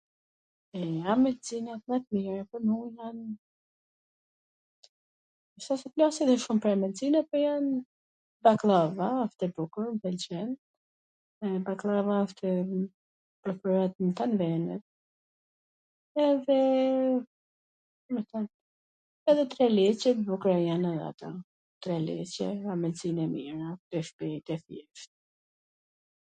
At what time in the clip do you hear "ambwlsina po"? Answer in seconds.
6.77-7.41